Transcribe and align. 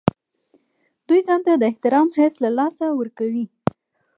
دوی 1.07 1.21
ځان 1.27 1.39
ته 1.45 1.51
د 1.57 1.63
احترام 1.71 2.07
حس 2.17 2.33
له 2.43 2.49
لاسه 2.57 2.85
ورکوي. 2.99 3.45